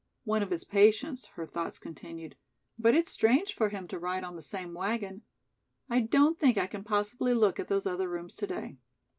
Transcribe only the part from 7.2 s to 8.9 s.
look at those other rooms today."